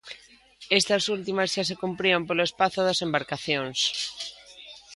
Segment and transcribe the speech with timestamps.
[0.79, 3.79] Estas últimas xa se cumprían polo espazo das embarcacións.